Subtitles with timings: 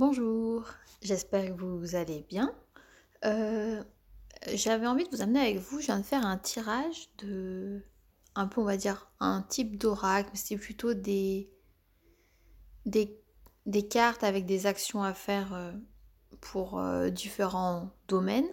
[0.00, 0.64] Bonjour,
[1.02, 2.54] j'espère que vous allez bien.
[3.26, 3.84] Euh,
[4.54, 7.82] j'avais envie de vous amener avec vous, je viens de faire un tirage de
[8.34, 11.50] un peu on va dire un type d'oracle, c'est plutôt des,
[12.86, 15.70] des, cartes avec des actions à faire euh,
[16.40, 18.48] pour euh, différents domaines.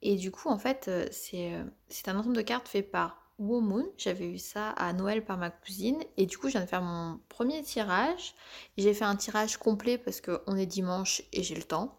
[0.00, 3.86] Et du coup en fait c'est c'est un ensemble de cartes fait par Womoon.
[3.98, 6.02] J'avais eu ça à Noël par ma cousine.
[6.16, 8.34] Et du coup je viens de faire mon premier tirage.
[8.78, 11.98] J'ai fait un tirage complet parce qu'on est dimanche et j'ai le temps.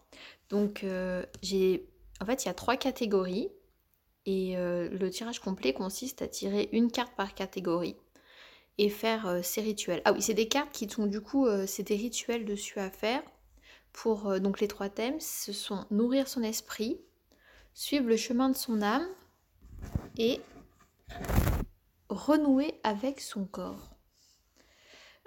[0.50, 1.88] Donc euh, j'ai
[2.20, 3.50] en fait il y a trois catégories.
[4.26, 7.96] Et euh, le tirage complet consiste à tirer une carte par catégorie
[8.78, 10.00] et faire euh, ces rituels.
[10.04, 12.90] Ah oui, c'est des cartes qui sont du coup, euh, c'est des rituels dessus à
[12.90, 13.22] faire.
[13.92, 17.00] Pour donc les trois thèmes, ce sont nourrir son esprit,
[17.74, 19.06] suivre le chemin de son âme
[20.18, 20.40] et
[22.08, 23.94] renouer avec son corps.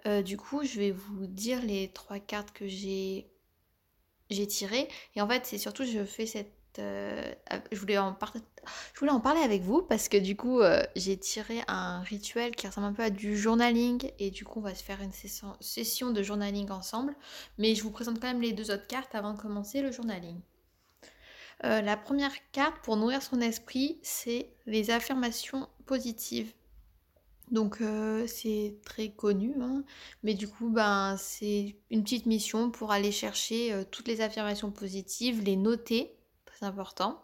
[0.06, 3.28] Euh, du coup, je vais vous dire les trois cartes que j'ai
[4.48, 4.88] tirées.
[5.16, 6.54] Et en fait, c'est surtout, je fais cette...
[6.80, 7.34] euh,
[7.72, 12.56] je, voulais en parler avec vous parce que du coup, euh, j'ai tiré un rituel
[12.56, 14.12] qui ressemble un peu à du journaling.
[14.20, 17.16] Et du coup, on va se faire une session de journaling ensemble.
[17.58, 20.40] Mais je vous présente quand même les deux autres cartes avant de commencer le journaling.
[21.64, 26.54] Euh, la première carte pour nourrir son esprit, c'est les affirmations positives.
[27.52, 29.84] Donc euh, c'est très connu, hein,
[30.22, 34.70] mais du coup ben c'est une petite mission pour aller chercher euh, toutes les affirmations
[34.70, 37.24] positives, les noter, très important,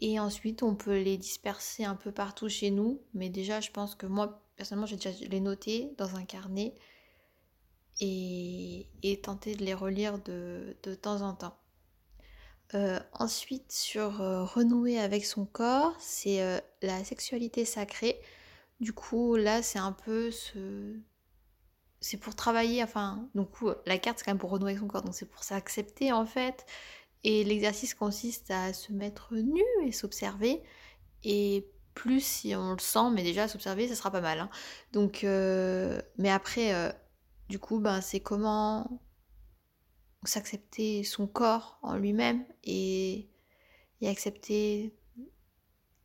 [0.00, 3.02] et ensuite on peut les disperser un peu partout chez nous.
[3.12, 6.74] Mais déjà je pense que moi personnellement j'ai déjà les noter dans un carnet
[8.00, 11.56] et, et tenter de les relire de, de temps en temps.
[12.74, 18.20] Euh, ensuite, sur euh, renouer avec son corps, c'est euh, la sexualité sacrée.
[18.80, 20.96] Du coup, là, c'est un peu ce...
[22.00, 23.28] C'est pour travailler, enfin,
[23.86, 26.26] la carte, c'est quand même pour renouer avec son corps, donc c'est pour s'accepter, en
[26.26, 26.66] fait.
[27.24, 30.62] Et l'exercice consiste à se mettre nu et s'observer.
[31.22, 34.40] Et plus si on le sent, mais déjà s'observer, ça sera pas mal.
[34.40, 34.50] hein.
[34.92, 36.92] Donc, mais après,
[37.48, 39.00] du coup, ben, c'est comment
[40.24, 43.28] s'accepter son corps en lui-même et,
[44.04, 44.92] accepter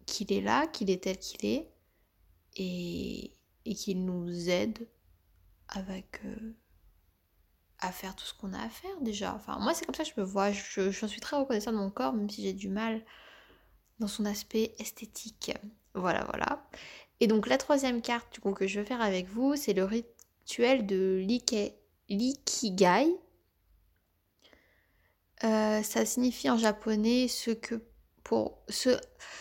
[0.05, 1.71] qu'il est là, qu'il est tel qu'il est
[2.55, 3.33] et,
[3.75, 4.87] qu'il nous aide
[5.67, 6.55] avec euh,
[7.79, 9.33] à faire tout ce qu'on a à faire déjà.
[9.33, 11.89] Enfin, moi c'est comme ça que je me vois, je, suis très reconnaissante de mon
[11.89, 13.03] corps même si j'ai du mal
[13.99, 15.51] dans son aspect esthétique.
[15.95, 16.67] Voilà, voilà.
[17.19, 21.25] Et donc la troisième carte que je vais faire avec vous, c'est le rituel de
[22.09, 23.17] l'ikigai.
[25.43, 27.81] Euh, ça signifie en japonais ce que
[28.23, 28.89] pour ce,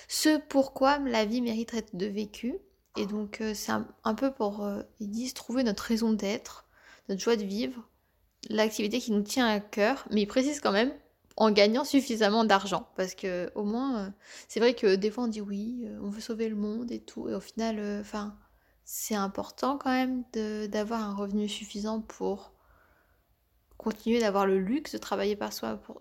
[0.07, 2.57] ce pourquoi la vie mérite d'être de vécue.
[2.97, 6.67] Et donc euh, c'est un, peu pour euh, ils disent trouver notre raison d'être,
[7.09, 7.89] notre joie de vivre,
[8.49, 10.93] l'activité qui nous tient à cœur, mais ils précisent quand même
[11.37, 14.11] en gagnant suffisamment d'argent parce que au moins euh,
[14.49, 17.29] c'est vrai que des fois on dit oui, on veut sauver le monde et tout
[17.29, 18.35] et au final enfin
[18.85, 20.23] c'est important quand même
[20.69, 22.53] d'avoir un revenu suffisant pour
[23.87, 25.39] continuer d'avoir le luxe de travailler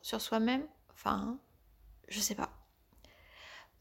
[0.01, 0.63] sur soi-même.
[0.96, 1.38] Enfin,
[2.07, 2.50] je sais pas.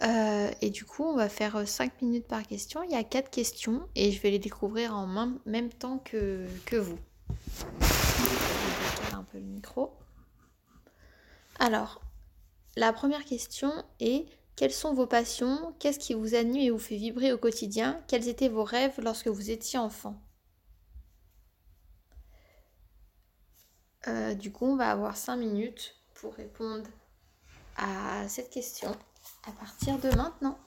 [0.03, 2.83] Euh, et du coup, on va faire euh, 5 minutes par question.
[2.83, 5.07] Il y a 4 questions et je vais les découvrir en
[5.47, 6.99] même, temps que, que vous.
[7.81, 9.95] Je vais un peu le micro.
[11.59, 12.03] Alors,
[12.77, 15.75] la première question est quelles sont vos passions?
[15.79, 18.03] Qu'est-ce qui vous anime et vous fait vibrer au quotidien?
[18.07, 20.21] Quels étaient vos rêves lorsque vous étiez enfant?
[24.09, 26.87] Euh, Du coup, on va avoir 5 minutes pour répondre
[27.77, 28.95] à cette question
[29.47, 30.59] à partir de maintenant.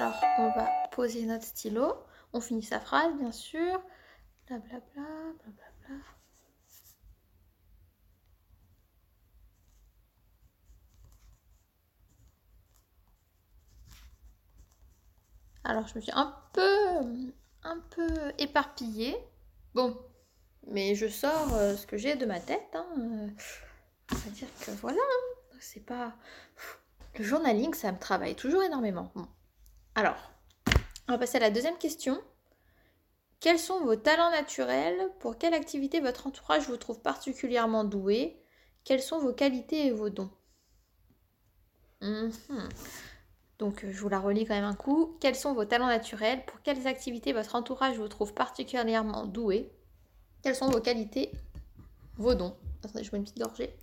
[0.00, 1.92] Alors, on va poser notre stylo.
[2.32, 3.82] On finit sa phrase, bien sûr.
[4.46, 6.04] Blablabla, blablabla.
[15.64, 16.96] Alors, je me suis un peu,
[17.64, 19.18] un peu éparpillée.
[19.74, 20.00] Bon,
[20.66, 22.70] mais je sors euh, ce que j'ai de ma tête.
[22.72, 22.86] Hein.
[22.96, 25.56] Euh, dire que voilà, hein.
[25.60, 26.14] c'est pas.
[27.18, 29.12] Le journaling, ça me travaille toujours énormément.
[29.94, 30.30] Alors,
[31.08, 32.20] on va passer à la deuxième question.
[33.40, 35.10] Quels sont vos talents naturels?
[35.18, 38.40] Pour quelle activité votre entourage vous trouve particulièrement doué?
[38.84, 40.30] Quelles sont vos qualités et vos dons?
[42.02, 42.68] Mhm.
[43.58, 45.16] Donc euh, je vous la relis quand même un coup.
[45.20, 46.44] Quels sont vos talents naturels?
[46.46, 49.70] Pour quelles activités votre entourage vous trouve particulièrement doué?
[50.42, 51.32] Quelles sont vos qualités?
[52.16, 53.74] Vos dons Attendez, je mets une petite gorgée.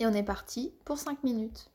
[0.00, 1.70] Et on est parti pour 5 minutes.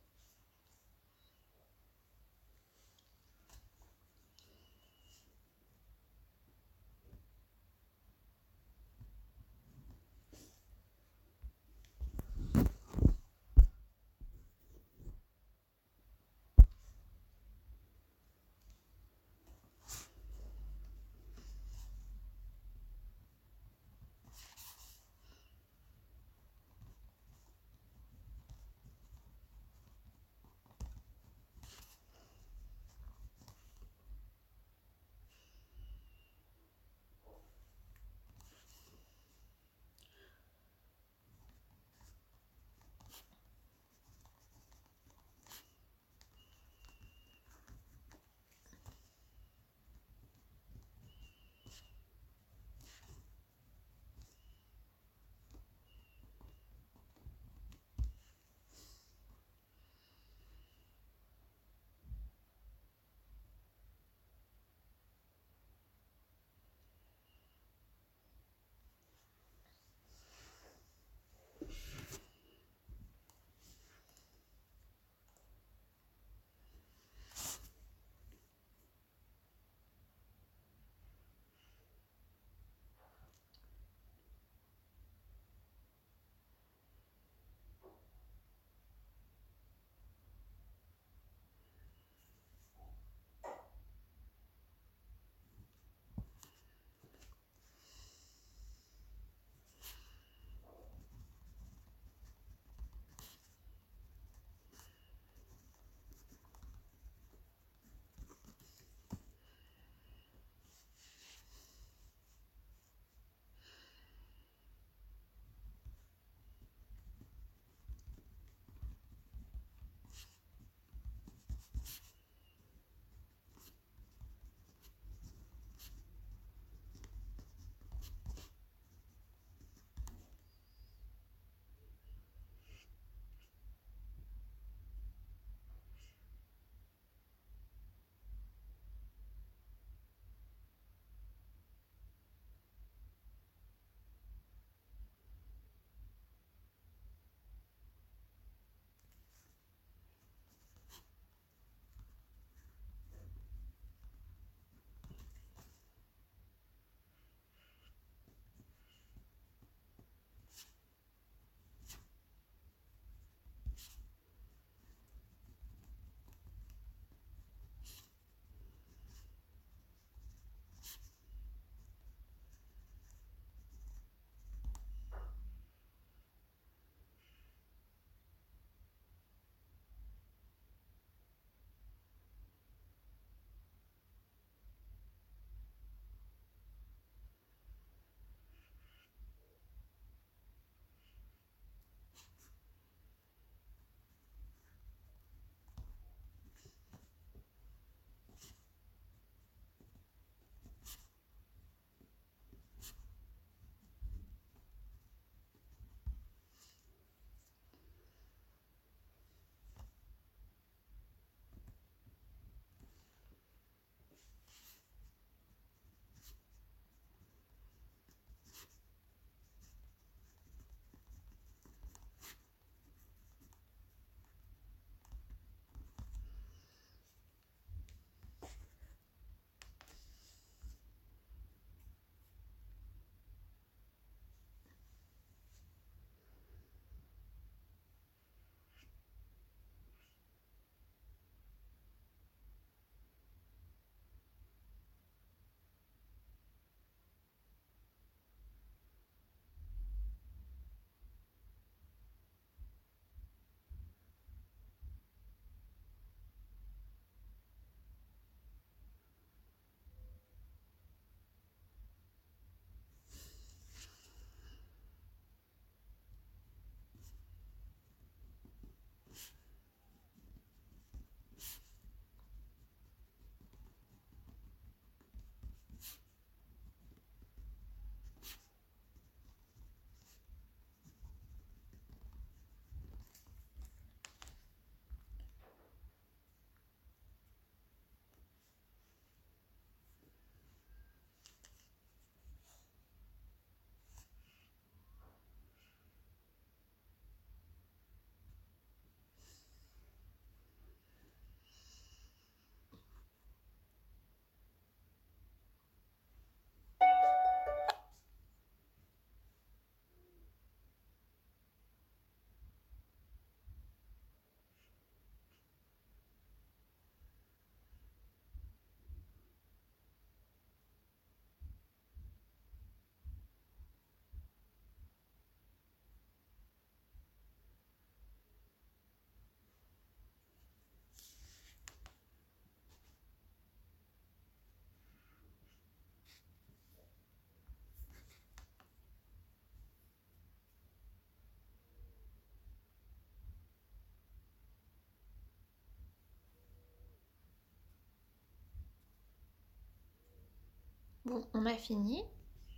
[351.33, 352.03] On a fini.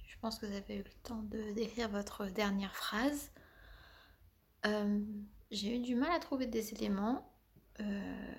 [0.07, 3.31] Je pense que vous avez eu le temps de d'écrire votre dernière phrase.
[4.65, 4.99] Euh,
[5.51, 7.31] j'ai eu du mal à trouver des éléments.
[7.79, 8.31] Euh,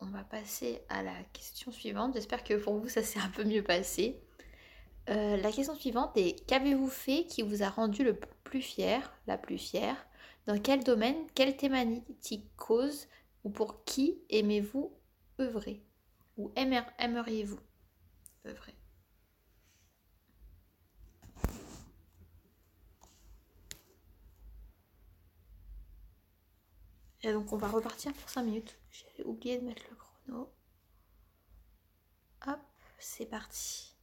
[0.00, 2.14] on va passer à la question suivante.
[2.14, 4.22] J'espère que pour vous ça s'est un peu mieux passé.
[5.10, 9.36] Euh, la question suivante est qu'avez-vous fait qui vous a rendu le plus fier, la
[9.36, 10.06] plus fière?
[10.46, 13.08] Dans quel domaine, quelle thématique cause
[13.44, 14.92] ou pour qui aimez-vous
[15.40, 15.82] œuvrer?
[16.36, 17.60] Ou aimeriez-vous
[18.46, 18.74] œuvrer?
[27.24, 28.76] Et donc on va repartir pour 5 minutes.
[28.90, 30.52] J'ai oublié de mettre le chrono.
[32.46, 32.60] Hop,
[32.98, 33.93] c'est parti.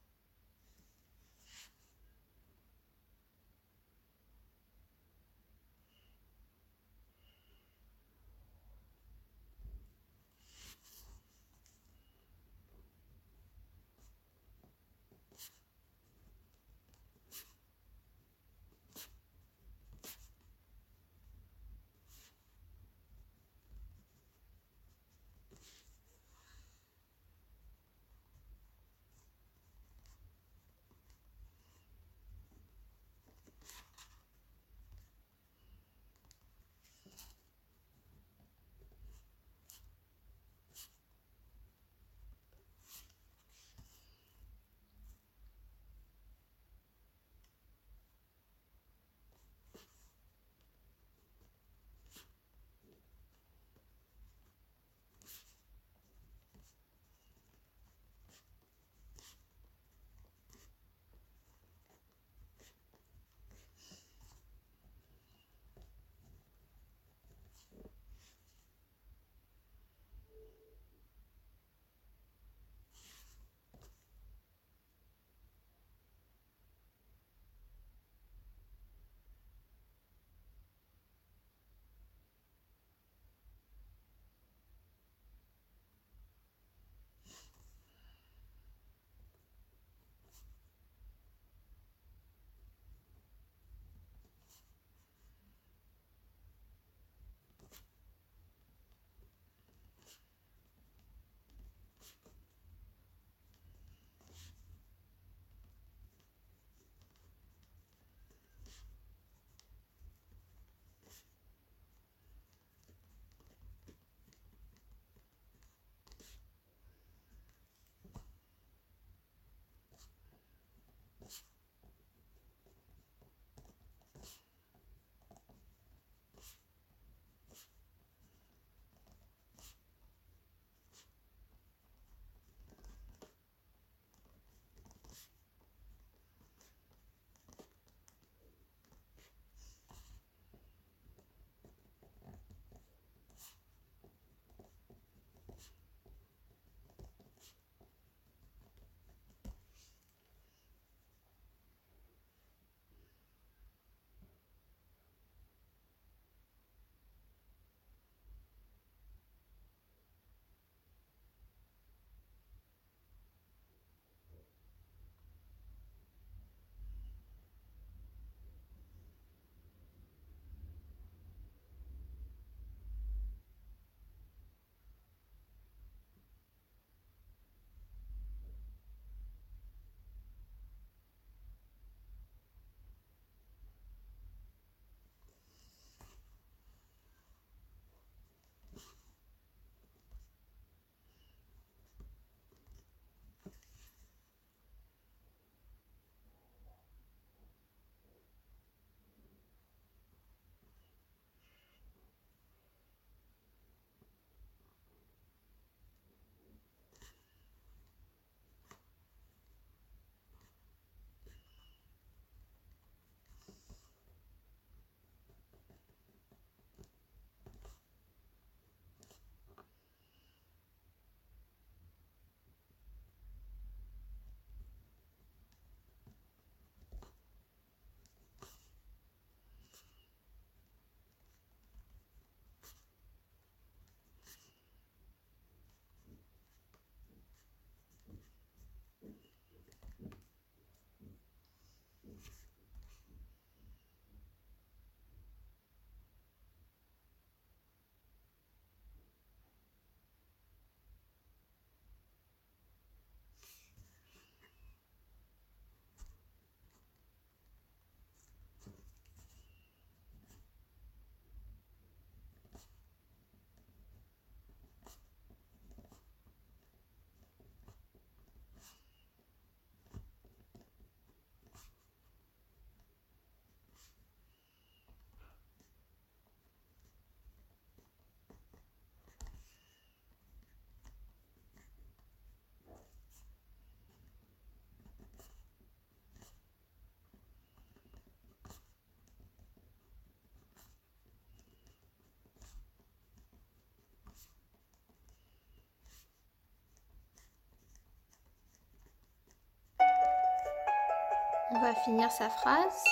[301.53, 302.83] On va finir sa phrase.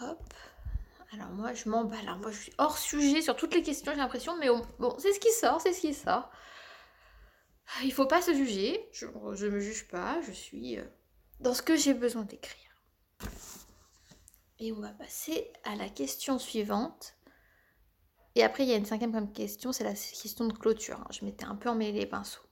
[0.00, 0.34] Hop.
[1.12, 2.16] Alors moi je m'emballe.
[2.22, 5.18] Moi je suis hors sujet sur toutes les questions, j'ai l'impression, mais bon, c'est ce
[5.18, 6.30] qui sort, c'est ce qui sort.
[7.82, 8.88] Il faut pas se juger.
[8.92, 10.20] Je ne me juge pas.
[10.22, 10.84] Je suis euh,
[11.40, 12.56] dans ce que j'ai besoin d'écrire.
[14.58, 17.14] Et on va passer à la question suivante.
[18.36, 21.00] Et après, il y a une cinquième question, c'est la question de clôture.
[21.00, 21.08] Hein.
[21.10, 22.42] Je m'étais un peu emmêlé les pinceaux.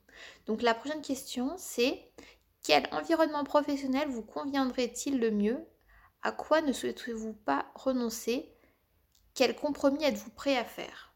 [0.47, 2.11] Donc la prochaine question, c'est
[2.63, 5.65] quel environnement professionnel vous conviendrait-il le mieux?
[6.23, 8.53] À quoi ne souhaitez-vous pas renoncer?
[9.35, 11.15] Quel compromis êtes-vous prêt à faire?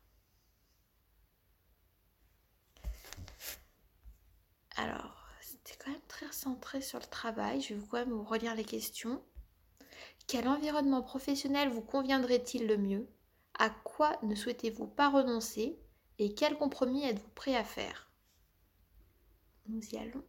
[4.76, 7.60] Alors, c'était quand même très centré sur le travail.
[7.60, 9.20] Je vais quand même vous relire les questions.
[10.28, 13.08] Quel environnement professionnel vous conviendrait-il le mieux?
[13.58, 15.78] À quoi ne souhaitez-vous pas renoncer
[16.18, 18.10] Et quel compromis êtes-vous prêt à faire?
[19.66, 20.24] Nous y allons.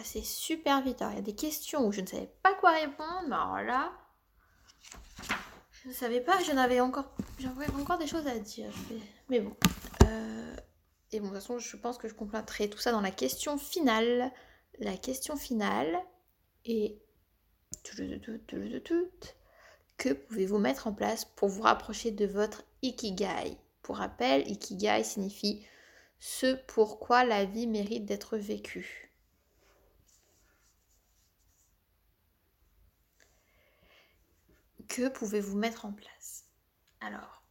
[0.00, 1.02] Passé super vite.
[1.02, 3.92] Alors, il y a des questions où je ne savais pas quoi répondre, alors là,
[5.72, 8.72] je ne savais pas, j'en avais encore, j'avais encore des choses à dire.
[9.28, 9.54] Mais bon.
[10.04, 10.56] Euh,
[11.12, 13.58] et bon, de toute façon, je pense que je compléterai tout ça dans la question
[13.58, 14.32] finale.
[14.78, 16.00] La question finale
[16.64, 16.96] est
[19.98, 23.58] que pouvez-vous mettre en place pour vous rapprocher de votre ikigai?
[23.82, 25.66] Pour rappel, ikigai signifie
[26.18, 29.09] ce pourquoi la vie mérite d'être vécue.
[34.90, 36.46] Que pouvez-vous mettre en place?
[37.00, 37.44] Alors,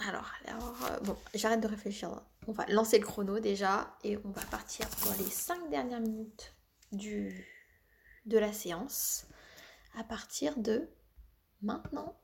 [0.00, 2.20] alors, alors euh, bon, j'arrête de réfléchir.
[2.48, 6.56] On va lancer le chrono déjà et on va partir pour les 5 dernières minutes
[6.90, 7.46] du,
[8.26, 9.28] de la séance
[9.96, 10.90] à partir de
[11.62, 12.20] maintenant.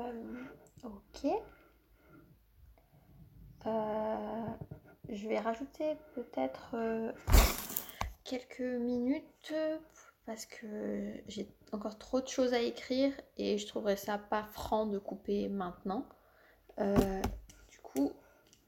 [0.00, 0.44] Euh,
[0.84, 1.30] ok.
[3.66, 4.46] Euh,
[5.08, 7.12] je vais rajouter peut-être euh,
[8.24, 9.52] quelques minutes
[10.24, 14.86] parce que j'ai encore trop de choses à écrire et je trouverais ça pas franc
[14.86, 16.06] de couper maintenant.
[16.78, 18.12] du coup,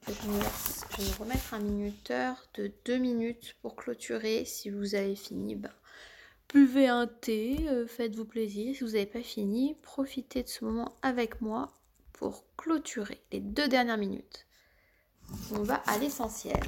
[0.07, 4.45] je vais, me remettre un minuteur de deux minutes pour clôturer.
[4.45, 5.71] Si vous avez fini, ben,
[6.53, 8.75] buvez un thé, euh, faites-vous plaisir.
[8.75, 11.73] Si vous n'avez pas fini, profitez de ce moment avec moi
[12.13, 14.45] pour clôturer les deux dernières minutes.
[15.51, 16.61] On va à l'essentiel.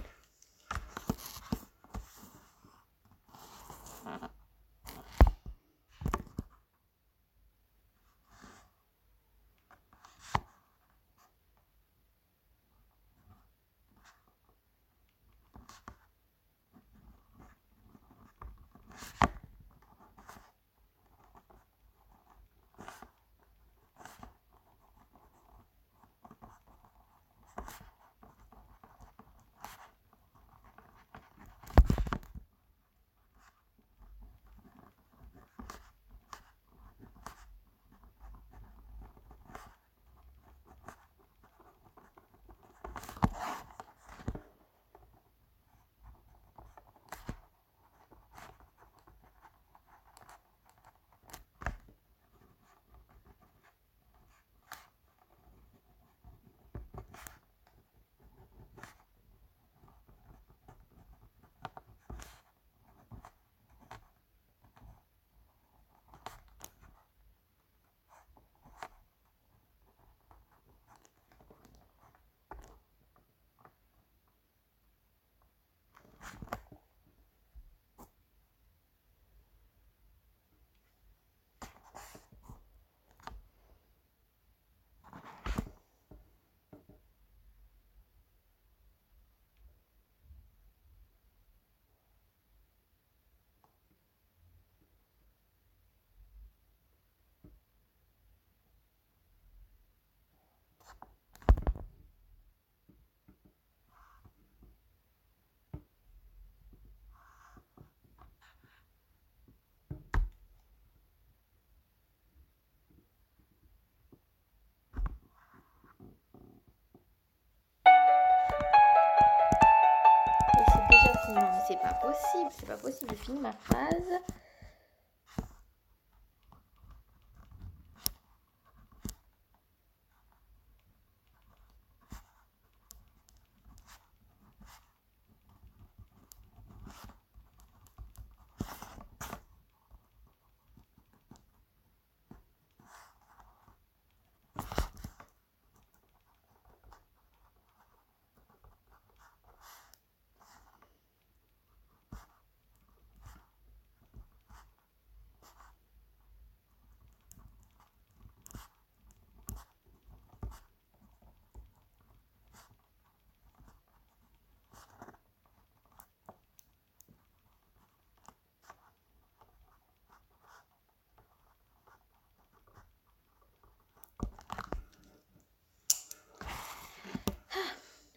[121.68, 124.22] C'est pas possible, c'est pas possible, je finis ma phrase.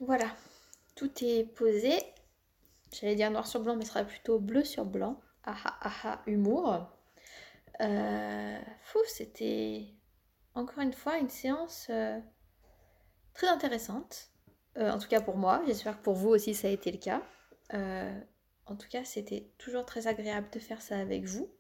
[0.01, 0.31] Voilà,
[0.95, 1.93] tout est posé.
[2.93, 5.21] J'allais dire noir sur blanc, mais ce sera plutôt bleu sur blanc.
[5.45, 6.89] Ah ah ah, ah humour.
[7.81, 9.87] Euh, fou, c'était
[10.55, 12.19] encore une fois une séance euh,
[13.35, 14.31] très intéressante.
[14.77, 16.99] Euh, en tout cas pour moi, j'espère que pour vous aussi ça a été le
[16.99, 17.23] cas.
[18.67, 21.51] en tout cas, c'était toujours très agréable de faire ça avec vous.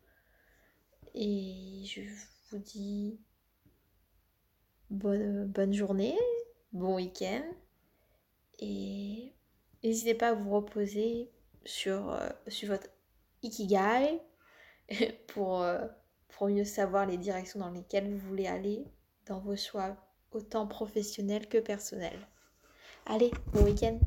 [1.14, 2.02] Et je
[2.50, 3.20] vous dis
[4.90, 6.16] bonne journée,
[6.72, 7.42] bon week-end.
[8.58, 9.32] Et
[9.82, 11.30] n'hésitez pas à vous reposer
[11.64, 12.88] sur, euh, sur votre
[13.42, 14.20] ikigai
[15.28, 15.86] pour, euh,
[16.28, 18.84] pour mieux savoir les directions dans lesquelles vous voulez aller
[19.26, 19.96] dans vos choix
[20.32, 22.26] autant professionnels que personnels.
[23.06, 23.98] Allez, bon week-end